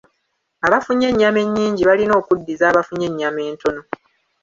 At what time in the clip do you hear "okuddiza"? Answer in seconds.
2.21-2.63